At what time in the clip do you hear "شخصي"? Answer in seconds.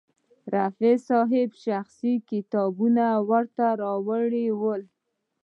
1.65-2.13